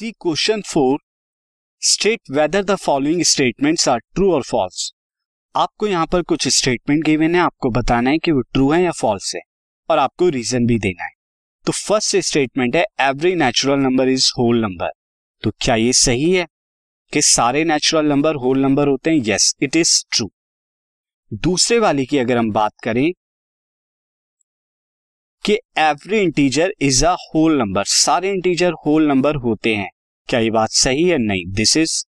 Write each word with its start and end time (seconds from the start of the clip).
See 0.00 0.10
question 0.12 0.60
four 0.62 0.98
state 1.82 2.30
whether 2.30 2.62
the 2.64 2.74
following 2.74 3.22
statements 3.22 3.88
are 3.88 3.98
true 3.98 4.32
और 4.32 4.42
false 4.42 4.92
आपको 5.54 5.86
यहाँ 5.86 6.06
पर 6.06 6.22
कुछ 6.22 6.46
स्टेटमेंट 6.48 7.04
गिवन 7.04 7.34
है, 7.34 7.40
आपको 7.40 7.70
बताना 7.70 8.10
है 8.10 8.18
कि 8.18 8.32
वो 8.32 8.40
ट्रू 8.42 8.70
है 8.72 8.82
या 8.82 8.90
फॉल्स 8.90 9.34
है, 9.34 9.40
और 9.90 9.98
आपको 9.98 10.28
रीजन 10.28 10.66
भी 10.66 10.78
देना 10.78 11.04
है। 11.04 11.10
तो 11.66 11.72
फ़र्स्ट 11.72 12.16
स्टेटमेंट 12.18 12.76
है 12.76 12.84
every 13.00 13.34
natural 13.34 13.78
number 13.78 14.08
is 14.08 14.30
whole 14.38 14.62
number 14.62 14.92
तो 15.42 15.50
क्या 15.60 15.74
ये 15.74 15.92
सही 15.92 16.30
है 16.32 16.46
कि 17.12 17.22
सारे 17.22 17.64
नेचुरल 17.64 18.06
नंबर 18.06 18.34
होल 18.36 18.58
नंबर 18.58 18.88
होते 18.88 19.10
हैं? 19.10 19.22
यस 19.26 19.54
इट 19.62 19.76
इज़ 19.76 20.04
ट्रू 20.12 20.30
दूसरे 21.32 21.78
वाली 21.78 22.06
की 22.06 22.18
अगर 22.18 22.38
हम 22.38 22.50
बात 22.52 22.72
करें 22.84 23.10
कि 25.50 25.58
every 25.78 26.18
integer 26.18 26.72
is 26.80 27.04
a 27.06 27.12
whole 27.12 27.58
number 27.58 27.84
सारे 27.84 28.30
इंटीजर 28.30 28.72
होल 28.86 29.06
नंबर 29.08 29.34
होते 29.34 29.74
हैं। 29.74 29.90
क्या 30.28 30.40
ये 30.40 30.50
बात 30.50 30.70
सही 30.70 31.04
है? 31.04 31.18
नहीं। 31.18 31.44
दिस 31.46 31.76
इज़ 31.76 32.04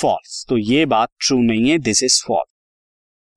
फॉल्स 0.00 0.44
तो 0.48 0.58
ये 0.58 0.84
बात 0.86 1.08
ट्रू 1.20 1.40
नहीं 1.42 1.70
है। 1.70 1.78
दिस 1.78 2.02
इज़ 2.02 2.22
फॉल्स 2.26 2.50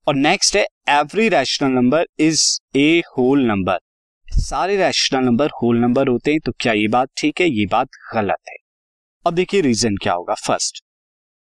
और 0.08 0.14
नेक्स्ट 0.14 0.56
है 0.56 0.66
every 0.88 1.28
rational 1.28 1.70
number 1.70 2.06
is 2.18 2.42
a 2.76 3.02
whole 3.18 3.46
number 3.46 3.78
सारे 4.26 4.76
रैशनल 4.76 5.24
नंबर 5.24 5.50
होल 5.62 5.78
नंबर 5.78 6.08
होते 6.08 6.30
हैं 6.30 6.40
तो 6.40 6.52
क्या 6.60 6.72
ये 6.72 6.88
बात 6.88 7.08
ठीक 7.16 7.40
है? 7.40 7.50
ये 7.50 7.66
बात 7.66 7.88
गलत 8.14 8.48
है। 8.48 8.56
अब 9.26 9.34
देखिए 9.34 9.60
रीजन 9.60 9.96
क्या 9.96 10.12
होगा। 10.12 10.34
First 10.34 10.84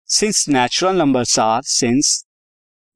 since 0.09 0.49
natural 0.49 0.97
numbers 0.97 1.39
are 1.39 1.63
since 1.63 2.25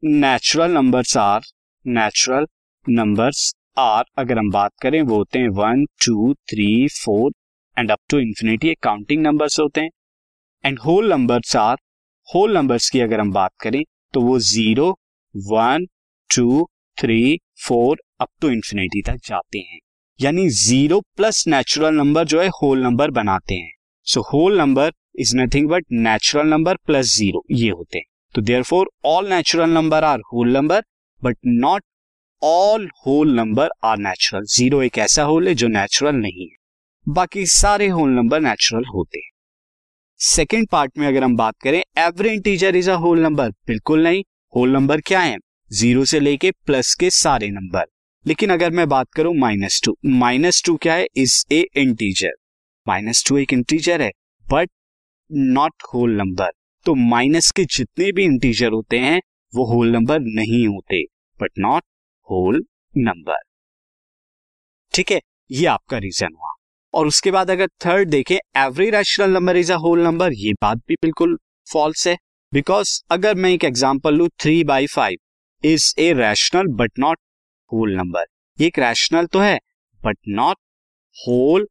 natural 0.04 0.70
numbers 0.70 1.16
are 1.16 1.40
natural 1.86 2.46
numbers 2.88 3.54
are 3.78 4.04
अगर 4.18 4.38
हम 4.38 4.50
बात 4.50 4.72
करें, 4.82 5.00
वो 5.02 5.16
होते 5.16 5.38
हैं 5.38 5.48
one 5.56 5.84
two 6.06 6.32
three 6.50 6.86
four 6.94 7.32
and 7.76 7.90
up 7.90 7.98
to 8.10 8.18
infinity 8.18 8.74
counting 8.82 9.22
numbers 9.22 9.58
होते 9.60 9.80
हैं। 9.80 9.90
And 10.64 10.78
whole 10.78 11.12
numbers 11.12 11.54
are 11.56 11.76
whole 12.28 12.54
numbers 12.54 12.88
की 12.90 13.00
अगर 13.00 13.20
हम 13.20 13.32
बात 13.32 13.50
करें 13.60 13.82
तो 14.14 14.20
वो 14.20 14.38
zero 14.44 14.90
one 15.34 15.86
two 16.30 16.66
three 16.98 17.38
four 17.66 17.98
up 18.20 18.28
to 18.40 18.48
infinity 18.50 19.02
तक 19.02 19.18
जाते 19.24 19.58
हैं। 19.60 19.78
यानी 20.20 20.48
ज़ीरो 20.50 21.00
प्लस 21.16 21.44
नेचुरल 21.48 21.94
नंबर 21.94 22.24
जो 22.26 22.40
है 22.40 22.48
होल 22.54 22.82
नंबर 22.82 23.10
बनाते 23.12 23.54
हैं। 23.54 23.72
So 24.06 24.20
whole 24.32 24.58
number 24.58 24.92
is 25.20 25.36
nothing 25.36 25.68
but 25.68 25.84
natural 25.92 26.48
number 26.48 26.76
plus 26.86 27.14
zero 27.16 27.44
ये 27.52 27.68
होते 27.70 27.98
हैं। 27.98 28.04
तो 28.34 28.42
therefore 28.62 28.90
all 29.06 29.28
natural 29.28 29.70
number 29.70 30.04
are 30.04 30.20
whole 30.32 30.52
number 30.52 30.82
but 31.22 31.36
not 31.46 31.82
all 32.42 32.86
whole 33.06 33.34
number 33.34 33.68
are 33.84 33.98
natural 33.98 34.44
zero 34.46 34.80
एक 34.82 34.98
ऐसा 34.98 35.22
होल 35.22 35.48
है 35.48 35.54
जो 35.54 35.68
नेचुरल 35.68 36.14
नहीं 36.14 36.42
है। 36.42 36.56
बाकी 37.06 37.46
सारे 37.46 37.86
होल 37.88 38.10
नंबर 38.10 38.40
नेचुरल 38.40 38.84
होते 38.84 39.18
हैं। 39.18 39.30
सेकेंड 40.20 40.66
पार्ट 40.68 40.98
में 40.98 41.06
अगर 41.06 41.24
हम 41.24 41.36
बात 41.36 41.54
करें 41.62 41.80
every 41.98 42.28
integer 42.28 42.76
is 42.76 42.90
a 42.90 42.94
whole 42.96 43.20
number 43.20 43.50
बिल्कुल 43.66 44.02
नहीं। 44.02 44.22
होल 44.54 44.72
नंबर 44.72 45.00
क्या 45.00 45.20
है? 45.20 45.36
ज़ीरो 45.70 46.04
से 46.04 46.20
लेके 46.20 46.50
प्लस 46.66 46.94
के 46.94 47.10
सारे 47.10 47.48
नंबर 47.50 47.86
लेकिन 48.26 48.50
अगर 48.50 48.70
मैं 48.70 48.88
बात 48.88 49.12
करूँ 49.12 49.34
माइनस 49.36 49.80
टू 49.84 49.96
माइनस 50.06 50.62
टू 50.66 50.76
क्या 50.76 50.94
है? 50.94 51.06
Is 51.16 51.44
a 51.52 51.64
integer 51.76 52.32
minus 52.86 53.24
two 53.28 53.38
एक 53.38 53.52
इंटीजर 53.52 54.02
है 54.02 54.10
बट 54.46 54.70
नॉट 55.30 55.82
होल 55.94 56.16
नंबर 56.16 56.52
तो 56.86 56.94
माइनस 56.94 57.50
के 57.50 57.64
जितने 57.66 58.12
भी 58.12 58.24
इंटीजर 58.24 58.72
होते 58.72 58.98
हैं, 58.98 59.20
वो 59.52 59.64
होल 59.64 59.92
नंबर 59.92 60.20
नहीं 60.20 60.66
होते 60.66 61.02
बट 61.40 61.50
नॉट 61.58 61.82
होल 62.28 62.64
नंबर 62.94 63.42
ठीक 64.94 65.10
है, 65.12 65.20
ये 65.50 65.66
आपका 65.66 65.98
रीजन 65.98 66.34
हुआ। 66.34 66.52
और 66.94 67.06
उसके 67.06 67.30
बाद 67.30 67.50
अगर 67.50 67.68
थर्ड 67.84 68.08
देखें 68.10 68.36
every 68.36 68.88
rational 68.90 69.30
number 69.30 69.56
is 69.56 69.72
a 69.72 69.76
whole 69.76 70.02
number 70.02 70.32
ये 70.34 70.52
बात 70.62 70.78
भी 70.88 70.94
बिल्कुल 71.02 71.36
फॉल्स 71.66 72.06
है। 72.08 72.16
बिकॉज़ 72.52 73.00
अगर 73.10 73.34
मैं 73.34 73.50
एक 73.50 73.64
एग्ज़ाम्पल 73.64 74.14
लू 74.14 74.28
three 74.40 74.62
by 74.64 74.86
five 74.86 75.18
is 75.64 75.92
a 75.98 76.12
rational 76.14 76.66
but 76.76 76.98
not 76.98 77.18
whole 77.72 77.96
number 77.96 78.24
ये 78.58 78.66
एक 78.66 78.78
रैशनल 78.78 79.26
तो 79.26 79.38
है 79.38 79.58
but 80.00 80.18
not 80.30 80.56
whole 81.16 81.66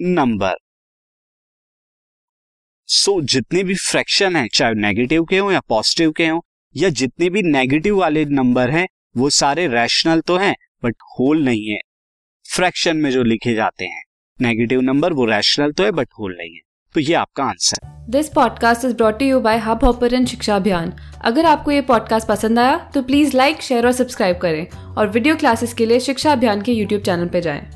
number 0.00 0.56
so 2.88 3.20
जितने 3.22 3.62
भी 3.64 3.74
फ्रैक्शन 3.76 4.36
है, 4.36 4.46
चाहे 4.48 4.74
नेगेटिव 4.76 5.24
के 5.24 5.38
हो 5.38 5.50
या 5.52 5.60
पॉजिटिव 5.68 6.12
के 6.12 6.26
हो, 6.26 6.44
या 6.74 6.88
जितने 6.90 7.30
भी 7.30 7.42
नेगेटिव 7.42 7.98
वाले 7.98 8.24
नंबर 8.26 8.70
हैं 8.70 8.86
वो 9.16 9.30
सारे 9.30 9.66
रैशनल 9.66 10.20
तो 10.20 10.36
हैं 10.36 10.54
बट 10.84 10.94
होल 11.18 11.44
नहीं 11.44 11.66
है। 11.66 11.78
फ्रैक्शन 12.46 12.96
में 12.96 13.10
जो 13.10 13.22
लिखे 13.22 13.54
जाते 13.54 13.84
हैं 13.84 14.02
नेगेटिव 14.38 14.80
नंबर 14.80 15.12
वो 15.12 15.24
रैशनल 15.24 15.72
तो 15.72 15.84
है 15.84 15.90
बट 15.90 16.08
होल 16.18 16.36
नहीं 16.38 16.54
है। 16.54 16.60
तो 16.94 17.00
ये 17.00 17.14
आपका 17.14 17.44
answer 17.44 17.78
this 18.10 18.28
podcast 18.28 18.84
is 18.84 18.94
brought 18.94 19.22
you 19.22 19.40
by 19.40 19.58
Hubhopper 19.84 20.24
Shiksha 20.26 20.56
Abhiyan 20.56 20.92
अगर 21.24 21.46
आपको 21.46 21.70
ये 21.70 21.80
पॉडकास्ट 21.80 22.28
पसंद 22.28 22.58
आया 22.58 22.76
तो 22.94 23.02
प्लीज़ 23.02 23.36
लाइक 23.36 23.62
शेयर 23.62 23.86
और 23.86 23.92
सब्सक्राइब 23.92 24.38
करें। 24.38 24.66
और 24.94 25.08
वीडियो 25.08 25.36
क्लासेस 25.36 25.74
के 25.74 25.86
लिए 25.86 26.00
शिक्षा 26.00 26.32
अभियान 26.32 26.62
के 26.62 26.72
यूट्यूब 26.72 27.02
चैनल 27.02 27.28
पर 27.28 27.40
जाएँ। 27.40 27.68